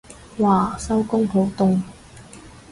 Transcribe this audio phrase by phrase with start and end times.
[0.39, 1.79] 嘩收工好凍